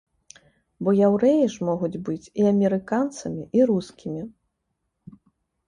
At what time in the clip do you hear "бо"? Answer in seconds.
0.87-0.93